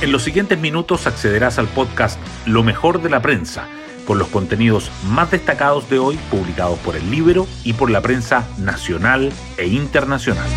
[0.00, 3.68] En los siguientes minutos accederás al podcast Lo mejor de la prensa,
[4.06, 8.48] con los contenidos más destacados de hoy publicados por el libro y por la prensa
[8.56, 10.48] nacional e internacional.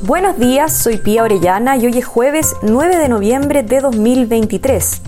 [0.00, 5.02] Buenos días, soy Pía Orellana y hoy es jueves 9 de noviembre de 2023.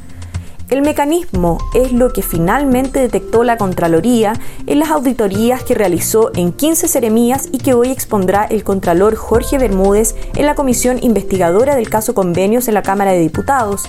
[0.72, 4.32] El mecanismo es lo que finalmente detectó la Contraloría
[4.66, 9.58] en las auditorías que realizó en 15 seremías y que hoy expondrá el Contralor Jorge
[9.58, 13.82] Bermúdez en la comisión investigadora del caso Convenios en la Cámara de Diputados.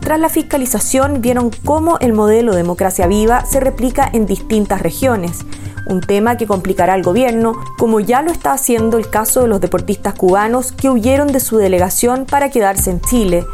[0.00, 5.44] Tras la fiscalización vieron cómo el modelo Democracia Viva se replica en distintas regiones
[5.86, 9.60] un tema que complicará al gobierno, como ya lo está haciendo el caso de los
[9.60, 13.44] deportistas cubanos que huyeron de su delegación para quedarse en Chile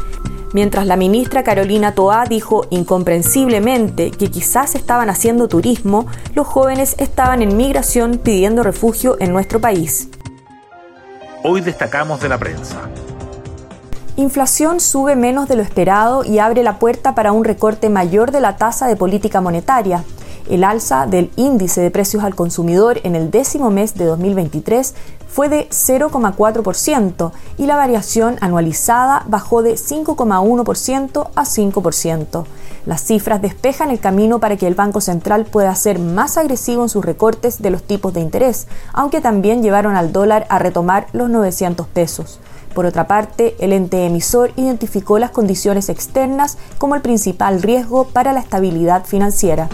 [0.53, 7.41] mientras la ministra Carolina Toá dijo incomprensiblemente que quizás estaban haciendo turismo, los jóvenes estaban
[7.41, 10.09] en migración pidiendo refugio en nuestro país.
[11.43, 12.89] Hoy destacamos de la prensa.
[14.17, 18.41] Inflación sube menos de lo esperado y abre la puerta para un recorte mayor de
[18.41, 20.03] la tasa de política monetaria.
[20.49, 24.93] El alza del índice de precios al consumidor en el décimo mes de 2023
[25.27, 32.45] fue de 0,4% y la variación anualizada bajó de 5,1% a 5%.
[32.85, 36.89] Las cifras despejan el camino para que el Banco Central pueda ser más agresivo en
[36.89, 41.29] sus recortes de los tipos de interés, aunque también llevaron al dólar a retomar los
[41.29, 42.39] 900 pesos.
[42.73, 48.31] Por otra parte, el ente emisor identificó las condiciones externas como el principal riesgo para
[48.31, 49.67] la estabilidad financiera.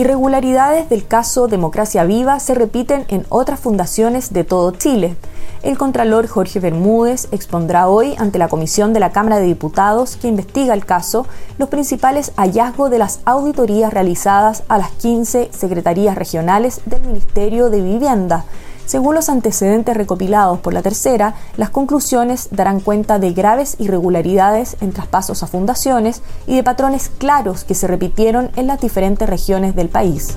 [0.00, 5.14] Irregularidades del caso Democracia Viva se repiten en otras fundaciones de todo Chile.
[5.62, 10.28] El contralor Jorge Bermúdez expondrá hoy ante la Comisión de la Cámara de Diputados que
[10.28, 11.26] investiga el caso
[11.58, 17.82] los principales hallazgos de las auditorías realizadas a las 15 secretarías regionales del Ministerio de
[17.82, 18.46] Vivienda
[18.90, 24.90] según los antecedentes recopilados por la tercera, las conclusiones darán cuenta de graves irregularidades en
[24.90, 29.90] traspasos a fundaciones y de patrones claros que se repitieron en las diferentes regiones del
[29.90, 30.36] país.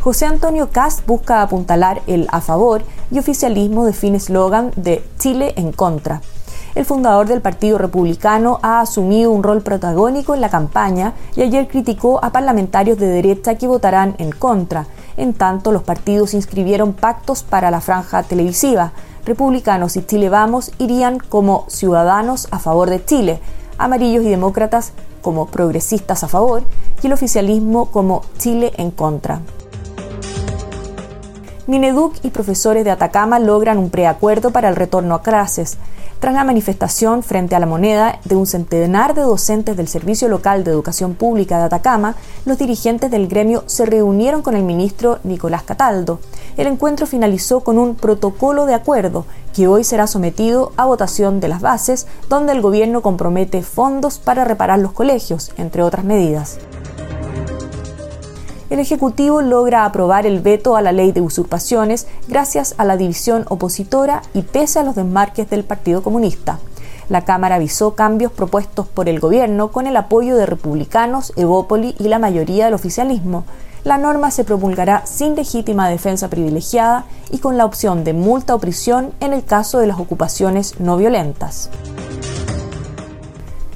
[0.00, 5.70] José Antonio Cast busca apuntalar el a favor y oficialismo define eslogan de Chile en
[5.70, 6.20] contra.
[6.74, 11.68] El fundador del Partido Republicano ha asumido un rol protagónico en la campaña y ayer
[11.68, 17.42] criticó a parlamentarios de derecha que votarán en contra, en tanto, los partidos inscribieron pactos
[17.42, 18.92] para la franja televisiva.
[19.24, 23.40] Republicanos y Chile Vamos irían como ciudadanos a favor de Chile,
[23.78, 24.92] amarillos y demócratas
[25.22, 26.62] como progresistas a favor
[27.02, 29.40] y el oficialismo como Chile en contra.
[31.66, 35.78] Mineduc y profesores de Atacama logran un preacuerdo para el retorno a clases.
[36.20, 40.62] Tras la manifestación frente a la moneda de un centenar de docentes del Servicio Local
[40.62, 45.62] de Educación Pública de Atacama, los dirigentes del gremio se reunieron con el ministro Nicolás
[45.62, 46.20] Cataldo.
[46.58, 51.48] El encuentro finalizó con un protocolo de acuerdo que hoy será sometido a votación de
[51.48, 56.58] las bases, donde el gobierno compromete fondos para reparar los colegios, entre otras medidas
[58.70, 63.44] el Ejecutivo logra aprobar el veto a la ley de usurpaciones gracias a la división
[63.48, 66.58] opositora y pese a los desmarques del Partido Comunista.
[67.08, 72.08] La Cámara avisó cambios propuestos por el gobierno con el apoyo de republicanos, Evópoli y
[72.08, 73.44] la mayoría del oficialismo.
[73.84, 78.58] La norma se promulgará sin legítima defensa privilegiada y con la opción de multa o
[78.58, 81.68] prisión en el caso de las ocupaciones no violentas.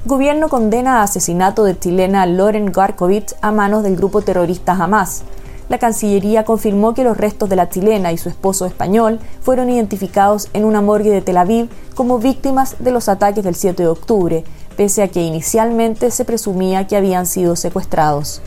[0.09, 5.21] Gobierno condena asesinato de chilena Loren Garkovich a manos del grupo terrorista Hamas.
[5.69, 10.49] La Cancillería confirmó que los restos de la chilena y su esposo español fueron identificados
[10.53, 14.43] en una morgue de Tel Aviv como víctimas de los ataques del 7 de octubre,
[14.75, 18.41] pese a que inicialmente se presumía que habían sido secuestrados.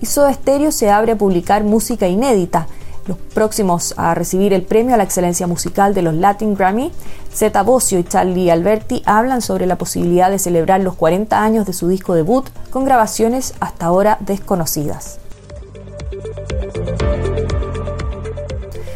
[0.00, 2.66] Y se abre a publicar música inédita
[3.06, 6.92] los próximos a recibir el premio a la excelencia musical de los Latin Grammy,
[7.32, 11.72] Zeta Bosio y Charlie Alberti hablan sobre la posibilidad de celebrar los 40 años de
[11.72, 15.18] su disco debut con grabaciones hasta ahora desconocidas.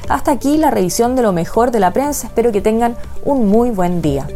[0.09, 3.71] Hasta aquí la revisión de lo mejor de la prensa, espero que tengan un muy
[3.71, 4.27] buen día.